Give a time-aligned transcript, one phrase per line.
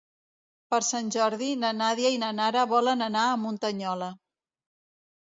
[0.73, 4.13] Per Sant Jordi na Nàdia i na Nara volen anar a Muntanyola.